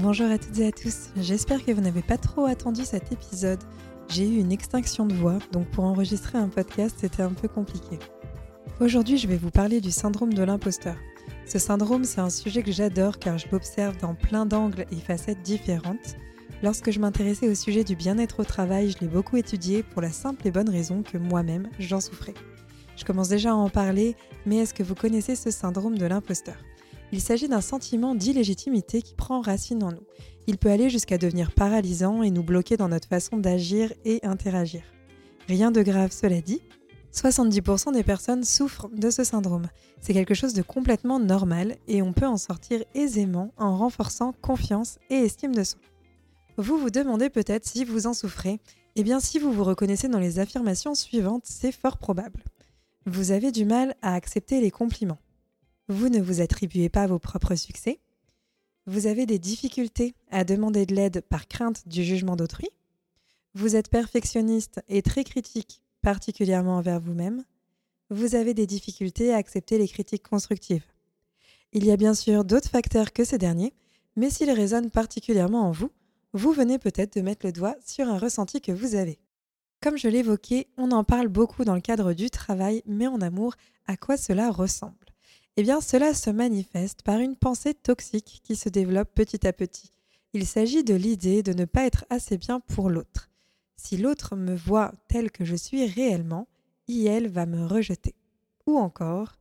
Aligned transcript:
Bonjour 0.00 0.30
à 0.30 0.38
toutes 0.38 0.56
et 0.60 0.66
à 0.68 0.70
tous, 0.70 1.08
j'espère 1.16 1.64
que 1.64 1.72
vous 1.72 1.80
n'avez 1.80 2.02
pas 2.02 2.18
trop 2.18 2.44
attendu 2.44 2.84
cet 2.84 3.10
épisode. 3.10 3.58
J'ai 4.08 4.28
eu 4.28 4.38
une 4.38 4.52
extinction 4.52 5.06
de 5.06 5.12
voix, 5.12 5.40
donc 5.50 5.66
pour 5.72 5.82
enregistrer 5.82 6.38
un 6.38 6.46
podcast 6.46 6.98
c'était 7.00 7.24
un 7.24 7.32
peu 7.32 7.48
compliqué. 7.48 7.98
Aujourd'hui 8.80 9.18
je 9.18 9.26
vais 9.26 9.36
vous 9.36 9.50
parler 9.50 9.80
du 9.80 9.90
syndrome 9.90 10.32
de 10.34 10.44
l'imposteur. 10.44 10.94
Ce 11.46 11.58
syndrome 11.58 12.04
c'est 12.04 12.20
un 12.20 12.30
sujet 12.30 12.62
que 12.62 12.70
j'adore 12.70 13.18
car 13.18 13.38
je 13.38 13.48
l'observe 13.50 13.96
dans 13.96 14.14
plein 14.14 14.46
d'angles 14.46 14.86
et 14.92 15.00
facettes 15.00 15.42
différentes. 15.42 16.14
Lorsque 16.62 16.92
je 16.92 17.00
m'intéressais 17.00 17.48
au 17.48 17.56
sujet 17.56 17.82
du 17.82 17.96
bien-être 17.96 18.38
au 18.38 18.44
travail, 18.44 18.92
je 18.92 19.00
l'ai 19.00 19.08
beaucoup 19.08 19.36
étudié 19.36 19.82
pour 19.82 20.00
la 20.00 20.12
simple 20.12 20.46
et 20.46 20.52
bonne 20.52 20.70
raison 20.70 21.02
que 21.02 21.18
moi-même 21.18 21.68
j'en 21.80 22.00
souffrais. 22.00 22.34
Je 22.96 23.04
commence 23.04 23.30
déjà 23.30 23.50
à 23.50 23.54
en 23.54 23.68
parler, 23.68 24.14
mais 24.46 24.58
est-ce 24.58 24.74
que 24.74 24.84
vous 24.84 24.94
connaissez 24.94 25.34
ce 25.34 25.50
syndrome 25.50 25.98
de 25.98 26.06
l'imposteur? 26.06 26.54
Il 27.12 27.20
s'agit 27.20 27.48
d'un 27.48 27.60
sentiment 27.60 28.14
d'illégitimité 28.14 29.02
qui 29.02 29.14
prend 29.14 29.40
racine 29.40 29.82
en 29.82 29.92
nous. 29.92 30.06
Il 30.46 30.58
peut 30.58 30.70
aller 30.70 30.90
jusqu'à 30.90 31.18
devenir 31.18 31.52
paralysant 31.52 32.22
et 32.22 32.30
nous 32.30 32.42
bloquer 32.42 32.76
dans 32.76 32.88
notre 32.88 33.08
façon 33.08 33.36
d'agir 33.36 33.92
et 34.04 34.20
interagir. 34.24 34.82
Rien 35.46 35.70
de 35.70 35.82
grave 35.82 36.12
cela 36.12 36.40
dit, 36.40 36.60
70% 37.14 37.92
des 37.92 38.02
personnes 38.02 38.44
souffrent 38.44 38.88
de 38.90 39.10
ce 39.10 39.24
syndrome. 39.24 39.68
C'est 40.00 40.12
quelque 40.12 40.34
chose 40.34 40.54
de 40.54 40.62
complètement 40.62 41.18
normal 41.18 41.76
et 41.86 42.02
on 42.02 42.12
peut 42.12 42.26
en 42.26 42.36
sortir 42.36 42.84
aisément 42.94 43.52
en 43.56 43.76
renforçant 43.76 44.34
confiance 44.40 44.98
et 45.10 45.16
estime 45.16 45.54
de 45.54 45.64
soi. 45.64 45.80
Vous 46.56 46.78
vous 46.78 46.90
demandez 46.90 47.30
peut-être 47.30 47.66
si 47.66 47.84
vous 47.84 48.06
en 48.06 48.14
souffrez. 48.14 48.60
Eh 48.96 49.02
bien 49.02 49.20
si 49.20 49.38
vous 49.38 49.52
vous 49.52 49.64
reconnaissez 49.64 50.08
dans 50.08 50.18
les 50.18 50.38
affirmations 50.38 50.94
suivantes, 50.94 51.44
c'est 51.44 51.72
fort 51.72 51.98
probable. 51.98 52.42
Vous 53.06 53.30
avez 53.30 53.52
du 53.52 53.64
mal 53.64 53.94
à 54.02 54.14
accepter 54.14 54.60
les 54.60 54.70
compliments. 54.70 55.18
Vous 55.90 56.10
ne 56.10 56.20
vous 56.20 56.42
attribuez 56.42 56.90
pas 56.90 57.06
vos 57.06 57.18
propres 57.18 57.54
succès. 57.54 57.98
Vous 58.86 59.06
avez 59.06 59.24
des 59.24 59.38
difficultés 59.38 60.14
à 60.30 60.44
demander 60.44 60.84
de 60.84 60.94
l'aide 60.94 61.22
par 61.22 61.48
crainte 61.48 61.88
du 61.88 62.04
jugement 62.04 62.36
d'autrui. 62.36 62.68
Vous 63.54 63.74
êtes 63.74 63.88
perfectionniste 63.88 64.82
et 64.88 65.00
très 65.00 65.24
critique, 65.24 65.80
particulièrement 66.02 66.76
envers 66.76 67.00
vous-même. 67.00 67.42
Vous 68.10 68.34
avez 68.34 68.52
des 68.52 68.66
difficultés 68.66 69.32
à 69.32 69.38
accepter 69.38 69.78
les 69.78 69.88
critiques 69.88 70.28
constructives. 70.28 70.84
Il 71.72 71.86
y 71.86 71.90
a 71.90 71.96
bien 71.96 72.12
sûr 72.12 72.44
d'autres 72.44 72.68
facteurs 72.68 73.14
que 73.14 73.24
ces 73.24 73.38
derniers, 73.38 73.72
mais 74.14 74.28
s'ils 74.28 74.50
résonnent 74.50 74.90
particulièrement 74.90 75.68
en 75.68 75.70
vous, 75.70 75.90
vous 76.34 76.52
venez 76.52 76.78
peut-être 76.78 77.16
de 77.16 77.22
mettre 77.22 77.46
le 77.46 77.52
doigt 77.52 77.76
sur 77.82 78.06
un 78.08 78.18
ressenti 78.18 78.60
que 78.60 78.72
vous 78.72 78.94
avez. 78.94 79.18
Comme 79.80 79.96
je 79.96 80.08
l'évoquais, 80.08 80.66
on 80.76 80.90
en 80.90 81.04
parle 81.04 81.28
beaucoup 81.28 81.64
dans 81.64 81.74
le 81.74 81.80
cadre 81.80 82.12
du 82.12 82.28
travail, 82.28 82.82
mais 82.84 83.06
en 83.06 83.22
amour, 83.22 83.54
à 83.86 83.96
quoi 83.96 84.18
cela 84.18 84.50
ressemble? 84.50 84.94
Eh 85.60 85.64
bien, 85.64 85.80
cela 85.80 86.14
se 86.14 86.30
manifeste 86.30 87.02
par 87.02 87.18
une 87.18 87.34
pensée 87.34 87.74
toxique 87.74 88.42
qui 88.44 88.54
se 88.54 88.68
développe 88.68 89.12
petit 89.12 89.44
à 89.44 89.52
petit. 89.52 89.90
Il 90.32 90.46
s'agit 90.46 90.84
de 90.84 90.94
l'idée 90.94 91.42
de 91.42 91.52
ne 91.52 91.64
pas 91.64 91.82
être 91.82 92.04
assez 92.10 92.38
bien 92.38 92.60
pour 92.60 92.88
l'autre. 92.88 93.28
Si 93.76 93.96
l'autre 93.96 94.36
me 94.36 94.54
voit 94.54 94.92
tel 95.08 95.32
que 95.32 95.44
je 95.44 95.56
suis 95.56 95.84
réellement, 95.84 96.46
il 96.86 97.26
va 97.26 97.44
me 97.44 97.66
rejeter. 97.66 98.14
Ou 98.68 98.78
encore, 98.78 99.40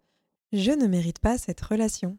je 0.51 0.71
ne 0.71 0.87
mérite 0.87 1.19
pas 1.19 1.37
cette 1.37 1.61
relation. 1.61 2.17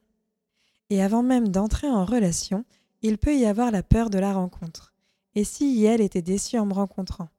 Et 0.90 1.02
avant 1.02 1.24
même 1.24 1.48
d'entrer 1.48 1.88
en 1.88 2.04
relation, 2.04 2.64
il 3.02 3.18
peut 3.18 3.36
y 3.36 3.46
avoir 3.46 3.72
la 3.72 3.82
peur 3.82 4.10
de 4.10 4.20
la 4.20 4.32
rencontre. 4.32 4.94
Et 5.34 5.42
si 5.42 5.74
IL 5.74 6.02
était 6.02 6.22
déçu 6.22 6.56
en 6.56 6.66
me 6.66 6.74
rencontrant? 6.74 7.30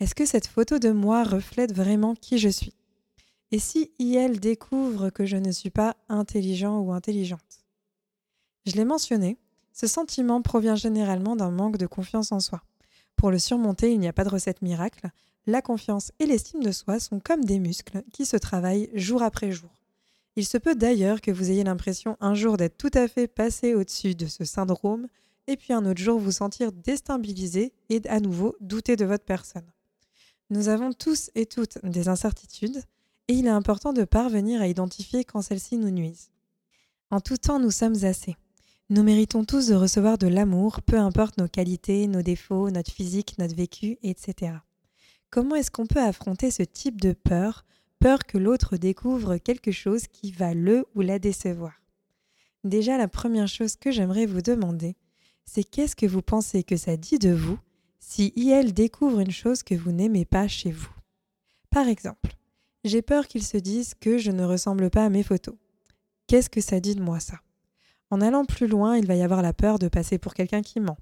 Est-ce 0.00 0.16
que 0.16 0.26
cette 0.26 0.48
photo 0.48 0.80
de 0.80 0.90
moi 0.90 1.22
reflète 1.22 1.72
vraiment 1.72 2.16
qui 2.16 2.38
je 2.38 2.48
suis? 2.48 2.74
Et 3.52 3.58
si 3.58 3.92
IL 3.98 4.40
découvre 4.40 5.10
que 5.10 5.26
je 5.26 5.36
ne 5.36 5.52
suis 5.52 5.70
pas 5.70 5.94
intelligent 6.08 6.80
ou 6.80 6.92
intelligente? 6.92 7.64
Je 8.66 8.72
l'ai 8.72 8.86
mentionné, 8.86 9.36
ce 9.72 9.86
sentiment 9.86 10.40
provient 10.40 10.74
généralement 10.74 11.36
d'un 11.36 11.50
manque 11.50 11.76
de 11.76 11.86
confiance 11.86 12.32
en 12.32 12.40
soi. 12.40 12.62
Pour 13.14 13.30
le 13.30 13.38
surmonter, 13.38 13.92
il 13.92 14.00
n'y 14.00 14.08
a 14.08 14.12
pas 14.12 14.24
de 14.24 14.30
recette 14.30 14.62
miracle. 14.62 15.10
La 15.46 15.60
confiance 15.60 16.12
et 16.18 16.26
l'estime 16.26 16.62
de 16.62 16.72
soi 16.72 16.98
sont 16.98 17.20
comme 17.20 17.44
des 17.44 17.58
muscles 17.58 18.02
qui 18.12 18.24
se 18.24 18.38
travaillent 18.38 18.90
jour 18.94 19.22
après 19.22 19.52
jour. 19.52 19.70
Il 20.36 20.46
se 20.46 20.56
peut 20.56 20.74
d'ailleurs 20.74 21.20
que 21.20 21.30
vous 21.30 21.50
ayez 21.50 21.62
l'impression 21.62 22.16
un 22.20 22.34
jour 22.34 22.56
d'être 22.56 22.78
tout 22.78 22.90
à 22.94 23.06
fait 23.06 23.28
passé 23.28 23.74
au-dessus 23.74 24.14
de 24.14 24.26
ce 24.26 24.44
syndrome, 24.44 25.08
et 25.46 25.58
puis 25.58 25.74
un 25.74 25.84
autre 25.84 26.00
jour 26.00 26.18
vous 26.18 26.32
sentir 26.32 26.72
déstabilisé 26.72 27.74
et 27.90 28.00
à 28.08 28.18
nouveau 28.18 28.56
douter 28.60 28.96
de 28.96 29.04
votre 29.04 29.24
personne. 29.24 29.70
Nous 30.48 30.68
avons 30.68 30.92
tous 30.92 31.30
et 31.34 31.44
toutes 31.44 31.78
des 31.84 32.08
incertitudes, 32.08 32.82
et 33.32 33.34
il 33.34 33.46
est 33.46 33.50
important 33.50 33.94
de 33.94 34.04
parvenir 34.04 34.60
à 34.60 34.68
identifier 34.68 35.24
quand 35.24 35.40
celles-ci 35.40 35.78
nous 35.78 35.90
nuisent. 35.90 36.30
En 37.10 37.18
tout 37.18 37.38
temps, 37.38 37.58
nous 37.58 37.70
sommes 37.70 38.04
assez. 38.04 38.36
Nous 38.90 39.02
méritons 39.02 39.46
tous 39.46 39.68
de 39.68 39.74
recevoir 39.74 40.18
de 40.18 40.26
l'amour, 40.26 40.82
peu 40.82 40.98
importe 40.98 41.38
nos 41.38 41.48
qualités, 41.48 42.08
nos 42.08 42.20
défauts, 42.20 42.70
notre 42.70 42.92
physique, 42.92 43.36
notre 43.38 43.56
vécu, 43.56 43.96
etc. 44.02 44.52
Comment 45.30 45.54
est-ce 45.54 45.70
qu'on 45.70 45.86
peut 45.86 46.02
affronter 46.02 46.50
ce 46.50 46.62
type 46.62 47.00
de 47.00 47.14
peur, 47.14 47.64
peur 48.00 48.26
que 48.26 48.36
l'autre 48.36 48.76
découvre 48.76 49.38
quelque 49.38 49.72
chose 49.72 50.08
qui 50.08 50.30
va 50.30 50.52
le 50.52 50.84
ou 50.94 51.00
la 51.00 51.18
décevoir? 51.18 51.72
Déjà, 52.64 52.98
la 52.98 53.08
première 53.08 53.48
chose 53.48 53.76
que 53.76 53.90
j'aimerais 53.90 54.26
vous 54.26 54.42
demander, 54.42 54.94
c'est 55.46 55.64
qu'est-ce 55.64 55.96
que 55.96 56.04
vous 56.04 56.22
pensez 56.22 56.64
que 56.64 56.76
ça 56.76 56.98
dit 56.98 57.18
de 57.18 57.32
vous 57.32 57.58
si 57.98 58.34
IL 58.36 58.74
découvre 58.74 59.20
une 59.20 59.30
chose 59.30 59.62
que 59.62 59.74
vous 59.74 59.90
n'aimez 59.90 60.26
pas 60.26 60.48
chez 60.48 60.70
vous? 60.70 60.92
Par 61.70 61.88
exemple, 61.88 62.36
j'ai 62.84 63.02
peur 63.02 63.28
qu'ils 63.28 63.44
se 63.44 63.56
disent 63.56 63.94
que 63.94 64.18
je 64.18 64.30
ne 64.30 64.44
ressemble 64.44 64.90
pas 64.90 65.04
à 65.04 65.08
mes 65.08 65.22
photos. 65.22 65.54
Qu'est-ce 66.26 66.50
que 66.50 66.60
ça 66.60 66.80
dit 66.80 66.94
de 66.94 67.02
moi 67.02 67.20
ça? 67.20 67.40
En 68.10 68.20
allant 68.20 68.44
plus 68.44 68.66
loin, 68.66 68.96
il 68.96 69.06
va 69.06 69.14
y 69.14 69.22
avoir 69.22 69.42
la 69.42 69.52
peur 69.52 69.78
de 69.78 69.88
passer 69.88 70.18
pour 70.18 70.34
quelqu'un 70.34 70.62
qui 70.62 70.80
ment. 70.80 70.98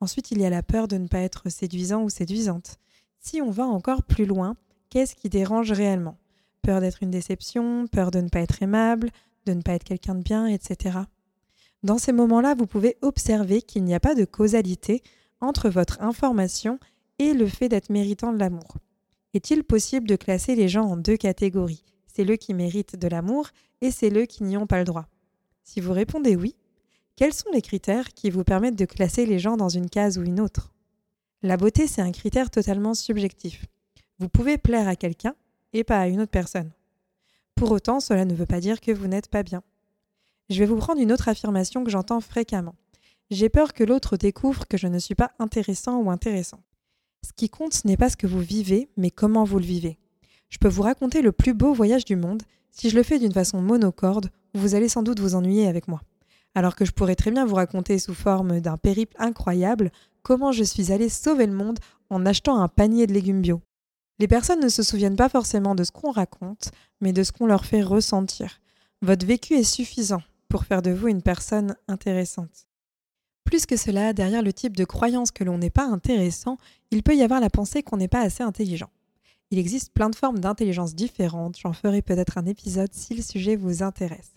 Ensuite, 0.00 0.30
il 0.30 0.40
y 0.40 0.46
a 0.46 0.50
la 0.50 0.62
peur 0.62 0.88
de 0.88 0.96
ne 0.96 1.08
pas 1.08 1.20
être 1.20 1.48
séduisant 1.48 2.02
ou 2.02 2.10
séduisante. 2.10 2.76
Si 3.18 3.40
on 3.42 3.50
va 3.50 3.64
encore 3.64 4.02
plus 4.02 4.26
loin, 4.26 4.56
qu'est-ce 4.90 5.14
qui 5.14 5.28
dérange 5.28 5.72
réellement? 5.72 6.16
Peur 6.62 6.80
d'être 6.80 7.02
une 7.02 7.10
déception, 7.10 7.86
peur 7.86 8.10
de 8.10 8.20
ne 8.20 8.28
pas 8.28 8.40
être 8.40 8.62
aimable, 8.62 9.10
de 9.46 9.52
ne 9.52 9.62
pas 9.62 9.72
être 9.72 9.84
quelqu'un 9.84 10.14
de 10.14 10.22
bien, 10.22 10.46
etc. 10.46 10.98
Dans 11.82 11.98
ces 11.98 12.12
moments-là, 12.12 12.54
vous 12.54 12.66
pouvez 12.66 12.96
observer 13.02 13.62
qu'il 13.62 13.84
n'y 13.84 13.94
a 13.94 14.00
pas 14.00 14.14
de 14.14 14.24
causalité 14.24 15.02
entre 15.40 15.68
votre 15.68 16.00
information 16.02 16.78
et 17.18 17.32
le 17.32 17.46
fait 17.46 17.68
d'être 17.68 17.90
méritant 17.90 18.32
de 18.32 18.38
l'amour. 18.38 18.76
Est-il 19.36 19.64
possible 19.64 20.08
de 20.08 20.16
classer 20.16 20.54
les 20.54 20.66
gens 20.66 20.86
en 20.86 20.96
deux 20.96 21.18
catégories? 21.18 21.84
C'est 22.06 22.24
eux 22.24 22.36
qui 22.36 22.54
méritent 22.54 22.96
de 22.96 23.06
l'amour 23.06 23.50
et 23.82 23.90
c'est 23.90 24.10
eux 24.16 24.24
qui 24.24 24.44
n'y 24.44 24.56
ont 24.56 24.66
pas 24.66 24.78
le 24.78 24.86
droit. 24.86 25.08
Si 25.62 25.82
vous 25.82 25.92
répondez 25.92 26.36
oui, 26.36 26.56
quels 27.16 27.34
sont 27.34 27.50
les 27.52 27.60
critères 27.60 28.14
qui 28.14 28.30
vous 28.30 28.44
permettent 28.44 28.78
de 28.78 28.86
classer 28.86 29.26
les 29.26 29.38
gens 29.38 29.58
dans 29.58 29.68
une 29.68 29.90
case 29.90 30.16
ou 30.16 30.22
une 30.22 30.40
autre? 30.40 30.72
La 31.42 31.58
beauté, 31.58 31.86
c'est 31.86 32.00
un 32.00 32.12
critère 32.12 32.50
totalement 32.50 32.94
subjectif. 32.94 33.66
Vous 34.20 34.30
pouvez 34.30 34.56
plaire 34.56 34.88
à 34.88 34.96
quelqu'un 34.96 35.34
et 35.74 35.84
pas 35.84 36.00
à 36.00 36.06
une 36.06 36.22
autre 36.22 36.30
personne. 36.30 36.70
Pour 37.56 37.72
autant, 37.72 38.00
cela 38.00 38.24
ne 38.24 38.34
veut 38.34 38.46
pas 38.46 38.60
dire 38.60 38.80
que 38.80 38.90
vous 38.90 39.06
n'êtes 39.06 39.28
pas 39.28 39.42
bien. 39.42 39.62
Je 40.48 40.60
vais 40.60 40.66
vous 40.66 40.78
prendre 40.78 41.02
une 41.02 41.12
autre 41.12 41.28
affirmation 41.28 41.84
que 41.84 41.90
j'entends 41.90 42.22
fréquemment. 42.22 42.74
J'ai 43.30 43.50
peur 43.50 43.74
que 43.74 43.84
l'autre 43.84 44.16
découvre 44.16 44.66
que 44.66 44.78
je 44.78 44.86
ne 44.86 44.98
suis 44.98 45.14
pas 45.14 45.32
intéressant 45.38 45.98
ou 45.98 46.10
intéressant. 46.10 46.62
Ce 47.26 47.32
qui 47.32 47.50
compte, 47.50 47.74
ce 47.74 47.88
n'est 47.88 47.96
pas 47.96 48.08
ce 48.08 48.16
que 48.16 48.28
vous 48.28 48.38
vivez, 48.38 48.88
mais 48.96 49.10
comment 49.10 49.42
vous 49.42 49.58
le 49.58 49.64
vivez. 49.64 49.98
Je 50.48 50.58
peux 50.58 50.68
vous 50.68 50.82
raconter 50.82 51.22
le 51.22 51.32
plus 51.32 51.54
beau 51.54 51.72
voyage 51.72 52.04
du 52.04 52.14
monde. 52.14 52.44
Si 52.70 52.88
je 52.88 52.94
le 52.94 53.02
fais 53.02 53.18
d'une 53.18 53.32
façon 53.32 53.60
monocorde, 53.60 54.30
vous 54.54 54.76
allez 54.76 54.88
sans 54.88 55.02
doute 55.02 55.18
vous 55.18 55.34
ennuyer 55.34 55.66
avec 55.66 55.88
moi. 55.88 56.00
Alors 56.54 56.76
que 56.76 56.84
je 56.84 56.92
pourrais 56.92 57.16
très 57.16 57.32
bien 57.32 57.44
vous 57.44 57.56
raconter 57.56 57.98
sous 57.98 58.14
forme 58.14 58.60
d'un 58.60 58.76
périple 58.76 59.16
incroyable 59.18 59.90
comment 60.22 60.52
je 60.52 60.62
suis 60.62 60.92
allée 60.92 61.08
sauver 61.08 61.48
le 61.48 61.52
monde 61.52 61.80
en 62.10 62.24
achetant 62.26 62.60
un 62.60 62.68
panier 62.68 63.08
de 63.08 63.12
légumes 63.12 63.42
bio. 63.42 63.60
Les 64.20 64.28
personnes 64.28 64.60
ne 64.60 64.68
se 64.68 64.84
souviennent 64.84 65.16
pas 65.16 65.28
forcément 65.28 65.74
de 65.74 65.82
ce 65.82 65.90
qu'on 65.90 66.12
raconte, 66.12 66.70
mais 67.00 67.12
de 67.12 67.24
ce 67.24 67.32
qu'on 67.32 67.46
leur 67.46 67.64
fait 67.64 67.82
ressentir. 67.82 68.60
Votre 69.02 69.26
vécu 69.26 69.54
est 69.54 69.64
suffisant 69.64 70.22
pour 70.48 70.64
faire 70.64 70.80
de 70.80 70.92
vous 70.92 71.08
une 71.08 71.22
personne 71.22 71.74
intéressante. 71.88 72.68
Plus 73.46 73.64
que 73.64 73.76
cela, 73.76 74.12
derrière 74.12 74.42
le 74.42 74.52
type 74.52 74.76
de 74.76 74.84
croyance 74.84 75.30
que 75.30 75.44
l'on 75.44 75.56
n'est 75.56 75.70
pas 75.70 75.86
intéressant, 75.86 76.58
il 76.90 77.04
peut 77.04 77.14
y 77.14 77.22
avoir 77.22 77.40
la 77.40 77.48
pensée 77.48 77.84
qu'on 77.84 77.96
n'est 77.96 78.08
pas 78.08 78.20
assez 78.20 78.42
intelligent. 78.42 78.90
Il 79.52 79.58
existe 79.58 79.92
plein 79.92 80.10
de 80.10 80.16
formes 80.16 80.40
d'intelligence 80.40 80.96
différentes, 80.96 81.56
j'en 81.56 81.72
ferai 81.72 82.02
peut-être 82.02 82.38
un 82.38 82.46
épisode 82.46 82.92
si 82.92 83.14
le 83.14 83.22
sujet 83.22 83.54
vous 83.54 83.84
intéresse. 83.84 84.32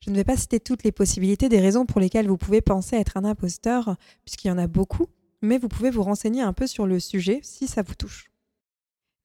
Je 0.00 0.10
ne 0.10 0.16
vais 0.16 0.24
pas 0.24 0.36
citer 0.36 0.58
toutes 0.58 0.82
les 0.82 0.90
possibilités 0.90 1.48
des 1.48 1.60
raisons 1.60 1.86
pour 1.86 2.00
lesquelles 2.00 2.26
vous 2.26 2.36
pouvez 2.36 2.60
penser 2.60 2.96
être 2.96 3.16
un 3.16 3.24
imposteur, 3.24 3.94
puisqu'il 4.24 4.48
y 4.48 4.50
en 4.50 4.58
a 4.58 4.66
beaucoup, 4.66 5.06
mais 5.40 5.58
vous 5.58 5.68
pouvez 5.68 5.90
vous 5.90 6.02
renseigner 6.02 6.42
un 6.42 6.52
peu 6.52 6.66
sur 6.66 6.88
le 6.88 6.98
sujet 6.98 7.38
si 7.44 7.68
ça 7.68 7.82
vous 7.82 7.94
touche. 7.94 8.32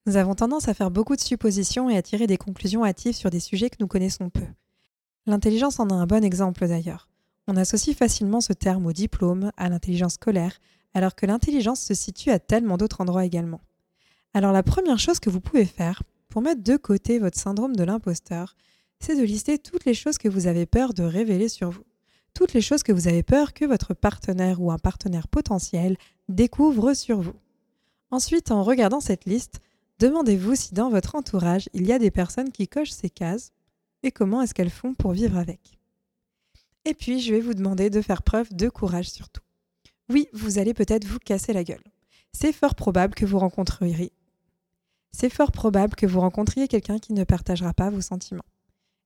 Nous 0.06 0.16
avons 0.16 0.36
tendance 0.36 0.68
à 0.68 0.74
faire 0.74 0.92
beaucoup 0.92 1.16
de 1.16 1.20
suppositions 1.20 1.90
et 1.90 1.96
à 1.96 2.02
tirer 2.02 2.28
des 2.28 2.38
conclusions 2.38 2.84
hâtives 2.84 3.16
sur 3.16 3.30
des 3.30 3.40
sujets 3.40 3.68
que 3.68 3.78
nous 3.80 3.88
connaissons 3.88 4.30
peu. 4.30 4.46
L'intelligence 5.26 5.80
en 5.80 5.90
a 5.90 5.94
un 5.94 6.06
bon 6.06 6.22
exemple 6.22 6.68
d'ailleurs. 6.68 7.07
On 7.50 7.56
associe 7.56 7.96
facilement 7.96 8.42
ce 8.42 8.52
terme 8.52 8.84
au 8.84 8.92
diplôme, 8.92 9.52
à 9.56 9.70
l'intelligence 9.70 10.14
scolaire, 10.14 10.60
alors 10.92 11.14
que 11.14 11.24
l'intelligence 11.24 11.80
se 11.80 11.94
situe 11.94 12.30
à 12.30 12.38
tellement 12.38 12.76
d'autres 12.76 13.00
endroits 13.00 13.24
également. 13.24 13.62
Alors 14.34 14.52
la 14.52 14.62
première 14.62 14.98
chose 14.98 15.18
que 15.18 15.30
vous 15.30 15.40
pouvez 15.40 15.64
faire 15.64 16.02
pour 16.28 16.42
mettre 16.42 16.62
de 16.62 16.76
côté 16.76 17.18
votre 17.18 17.38
syndrome 17.38 17.74
de 17.74 17.84
l'imposteur, 17.84 18.54
c'est 19.00 19.16
de 19.16 19.22
lister 19.22 19.56
toutes 19.58 19.86
les 19.86 19.94
choses 19.94 20.18
que 20.18 20.28
vous 20.28 20.46
avez 20.46 20.66
peur 20.66 20.92
de 20.92 21.02
révéler 21.02 21.48
sur 21.48 21.70
vous. 21.70 21.84
Toutes 22.34 22.52
les 22.52 22.60
choses 22.60 22.82
que 22.82 22.92
vous 22.92 23.08
avez 23.08 23.22
peur 23.22 23.54
que 23.54 23.64
votre 23.64 23.94
partenaire 23.94 24.60
ou 24.60 24.70
un 24.70 24.78
partenaire 24.78 25.26
potentiel 25.26 25.96
découvre 26.28 26.92
sur 26.92 27.22
vous. 27.22 27.40
Ensuite, 28.10 28.50
en 28.50 28.62
regardant 28.62 29.00
cette 29.00 29.24
liste, 29.24 29.60
demandez-vous 30.00 30.54
si 30.54 30.74
dans 30.74 30.90
votre 30.90 31.14
entourage, 31.14 31.70
il 31.72 31.86
y 31.86 31.92
a 31.94 31.98
des 31.98 32.10
personnes 32.10 32.52
qui 32.52 32.68
cochent 32.68 32.90
ces 32.90 33.08
cases 33.08 33.52
et 34.02 34.10
comment 34.10 34.42
est-ce 34.42 34.52
qu'elles 34.52 34.68
font 34.68 34.92
pour 34.92 35.12
vivre 35.12 35.38
avec. 35.38 35.77
Et 36.88 36.94
puis, 36.94 37.20
je 37.20 37.34
vais 37.34 37.40
vous 37.40 37.52
demander 37.52 37.90
de 37.90 38.00
faire 38.00 38.22
preuve 38.22 38.52
de 38.54 38.68
courage 38.70 39.10
surtout. 39.10 39.42
Oui, 40.08 40.28
vous 40.32 40.58
allez 40.58 40.72
peut-être 40.72 41.04
vous 41.04 41.18
casser 41.18 41.52
la 41.52 41.62
gueule. 41.62 41.84
C'est 42.32 42.52
fort 42.52 42.74
probable 42.74 43.14
que 43.14 43.26
vous 43.26 43.38
rencontriez 43.38 44.10
c'est 45.12 45.30
fort 45.30 45.52
probable 45.52 45.96
que 45.96 46.06
vous 46.06 46.20
rencontriez 46.20 46.68
quelqu'un 46.68 46.98
qui 46.98 47.12
ne 47.12 47.24
partagera 47.24 47.72
pas 47.72 47.90
vos 47.90 48.00
sentiments. 48.00 48.44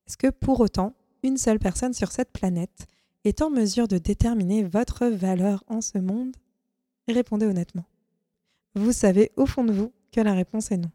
Est-ce 0.06 0.16
que 0.16 0.28
pour 0.28 0.60
autant, 0.60 0.94
une 1.22 1.38
seule 1.38 1.58
personne 1.58 1.94
sur 1.94 2.10
cette 2.12 2.32
planète 2.32 2.86
est 3.24 3.40
en 3.40 3.50
mesure 3.50 3.88
de 3.88 3.98
déterminer 3.98 4.62
votre 4.62 5.06
valeur 5.06 5.64
en 5.68 5.80
ce 5.80 5.98
monde? 5.98 6.36
Répondez 7.08 7.46
honnêtement. 7.46 7.86
Vous 8.74 8.92
savez 8.92 9.32
au 9.36 9.46
fond 9.46 9.64
de 9.64 9.72
vous 9.72 9.92
que 10.10 10.20
la 10.20 10.34
réponse 10.34 10.70
est 10.70 10.76
non. 10.76 10.90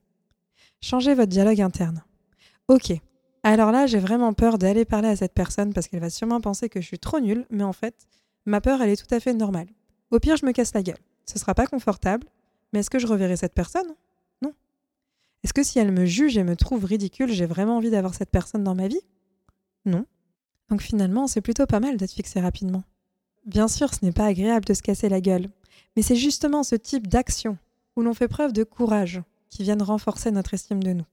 Changez 0.82 1.16
votre 1.16 1.32
dialogue 1.32 1.62
interne. 1.62 2.04
Ok, 2.68 2.94
alors 3.52 3.72
là 3.72 3.88
j'ai 3.88 4.00
vraiment 4.00 4.34
peur 4.34 4.58
d'aller 4.58 4.86
parler 4.86 5.10
à 5.10 5.16
cette 5.16 5.34
personne 5.34 5.74
parce 5.74 5.88
qu'elle 5.88 6.00
va 6.00 6.10
sûrement 6.10 6.42
penser 6.42 6.70
que 6.70 6.82
je 6.82 6.86
suis 6.86 7.00
trop 7.00 7.20
nulle, 7.20 7.46
mais 7.50 7.64
en 7.64 7.74
fait, 7.74 8.08
ma 8.46 8.62
peur 8.62 8.82
elle 8.82 8.90
est 8.90 9.08
tout 9.08 9.14
à 9.14 9.20
fait 9.20 9.34
normale. 9.34 9.68
Au 10.12 10.20
pire, 10.20 10.38
je 10.38 10.46
me 10.46 10.52
casse 10.52 10.74
la 10.74 10.84
gueule. 10.84 10.98
Ce 11.26 11.38
sera 11.40 11.54
pas 11.54 11.68
confortable, 11.68 12.28
mais 12.72 12.80
est-ce 12.80 12.90
que 12.90 13.00
je 13.00 13.08
reverrai 13.08 13.38
cette 13.38 13.54
personne? 13.54 13.96
Est-ce 15.44 15.54
que 15.54 15.64
si 15.64 15.80
elle 15.80 15.92
me 15.92 16.06
juge 16.06 16.38
et 16.38 16.44
me 16.44 16.56
trouve 16.56 16.84
ridicule, 16.84 17.32
j'ai 17.32 17.46
vraiment 17.46 17.78
envie 17.78 17.90
d'avoir 17.90 18.14
cette 18.14 18.32
personne 18.32 18.64
dans 18.64 18.76
ma 18.76 18.88
vie? 18.88 19.00
Non. 19.86 20.06
Donc 20.70 20.82
finalement, 20.82 21.28
c'est 21.28 21.40
plutôt 21.42 21.66
pas 21.66 21.80
mal 21.80 21.96
d'être 21.96 22.12
fixé 22.12 22.42
rapidement. 22.42 22.84
Bien 23.46 23.70
sûr, 23.70 23.94
ce 23.94 24.04
n'est 24.04 24.12
pas 24.12 24.26
agréable 24.26 24.66
de 24.66 24.74
se 24.74 24.82
casser 24.82 25.08
la 25.08 25.22
gueule, 25.22 25.48
mais 25.96 26.02
c'est 26.02 26.18
justement 26.18 26.64
ce 26.64 26.76
type 26.76 27.08
d'action 27.08 27.58
où 27.96 28.02
l'on 28.02 28.14
fait 28.14 28.28
preuve 28.28 28.52
de 28.52 28.64
courage 28.64 29.22
qui 29.50 29.64
viennent 29.64 29.82
renforcer 29.82 30.32
notre 30.32 30.54
estime 30.54 30.84
de 30.84 30.92
nous. 30.92 31.06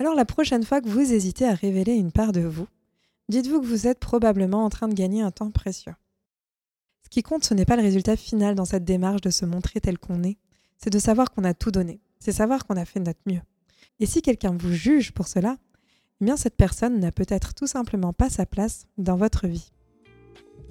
Alors 0.00 0.14
la 0.14 0.24
prochaine 0.24 0.64
fois 0.64 0.80
que 0.80 0.88
vous 0.88 1.12
hésitez 1.12 1.44
à 1.44 1.52
révéler 1.52 1.92
une 1.92 2.10
part 2.10 2.32
de 2.32 2.40
vous, 2.40 2.66
dites-vous 3.28 3.60
que 3.60 3.66
vous 3.66 3.86
êtes 3.86 4.00
probablement 4.00 4.64
en 4.64 4.70
train 4.70 4.88
de 4.88 4.94
gagner 4.94 5.20
un 5.20 5.30
temps 5.30 5.50
précieux. 5.50 5.92
Ce 7.04 7.10
qui 7.10 7.22
compte, 7.22 7.44
ce 7.44 7.52
n'est 7.52 7.66
pas 7.66 7.76
le 7.76 7.82
résultat 7.82 8.16
final 8.16 8.54
dans 8.54 8.64
cette 8.64 8.86
démarche 8.86 9.20
de 9.20 9.28
se 9.28 9.44
montrer 9.44 9.78
tel 9.78 9.98
qu'on 9.98 10.22
est, 10.22 10.38
c'est 10.78 10.88
de 10.88 10.98
savoir 10.98 11.30
qu'on 11.30 11.44
a 11.44 11.52
tout 11.52 11.70
donné, 11.70 12.00
c'est 12.18 12.32
savoir 12.32 12.66
qu'on 12.66 12.78
a 12.78 12.86
fait 12.86 13.00
notre 13.00 13.20
mieux. 13.26 13.42
Et 13.98 14.06
si 14.06 14.22
quelqu'un 14.22 14.56
vous 14.56 14.72
juge 14.72 15.12
pour 15.12 15.28
cela, 15.28 15.58
eh 16.22 16.24
bien 16.24 16.38
cette 16.38 16.56
personne 16.56 16.98
n'a 16.98 17.12
peut-être 17.12 17.52
tout 17.52 17.66
simplement 17.66 18.14
pas 18.14 18.30
sa 18.30 18.46
place 18.46 18.86
dans 18.96 19.16
votre 19.16 19.48
vie. 19.48 19.70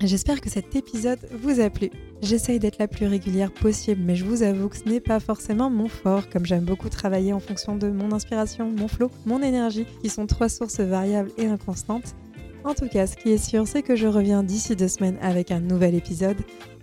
J'espère 0.02 0.42
que 0.42 0.50
cet 0.50 0.76
épisode 0.76 1.20
vous 1.42 1.60
a 1.60 1.70
plu. 1.70 1.90
J'essaye 2.22 2.60
d'être 2.60 2.80
la 2.80 2.88
plus 2.88 3.06
régulière 3.06 3.52
possible, 3.52 4.02
mais 4.04 4.16
je 4.16 4.26
vous 4.26 4.44
avoue 4.44 4.70
que 4.70 4.78
ce 4.78 4.88
n'est 4.88 5.00
pas 5.00 5.20
forcément 5.20 5.70
mon 5.70 5.88
fort, 5.88 6.30
comme 6.30 6.46
j'aime 6.46 6.66
beaucoup 6.66 6.90
travailler 6.90 7.34
en 7.34 7.40
fonction 7.40 7.76
de 7.76 7.90
mon 7.90 8.12
inspiration, 8.12 8.72
mon 8.72 8.88
flow, 8.88 9.12
mon 9.26 9.42
énergie, 9.42 9.86
qui 10.02 10.10
sont 10.10 10.26
trois 10.26 10.50
sources 10.50 10.80
variables 10.80 11.32
et 11.38 11.48
inconstantes. 11.48 12.16
En 12.64 12.74
tout 12.74 12.88
cas, 12.88 13.08
ce 13.08 13.16
qui 13.16 13.32
est 13.32 13.38
sûr, 13.38 13.68
c'est 13.68 13.84
que 13.84 13.96
je 13.96 14.08
reviens 14.08 14.44
d'ici 14.44 14.76
deux 14.76 14.88
semaines 14.88 15.18
avec 15.22 15.52
un 15.52 15.62
nouvel 15.62 15.96
épisode. 15.96 16.38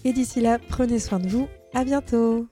Et 0.05 0.13
d'ici 0.13 0.41
là, 0.41 0.59
prenez 0.69 0.99
soin 0.99 1.19
de 1.19 1.29
vous. 1.29 1.49
À 1.75 1.85
bientôt! 1.85 2.47